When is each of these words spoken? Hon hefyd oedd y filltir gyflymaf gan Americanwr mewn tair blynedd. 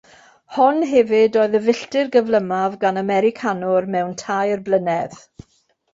Hon 0.53 0.79
hefyd 0.93 1.37
oedd 1.41 1.57
y 1.59 1.61
filltir 1.67 2.09
gyflymaf 2.17 2.77
gan 2.85 2.97
Americanwr 3.03 3.91
mewn 3.97 4.17
tair 4.23 4.65
blynedd. 4.71 5.19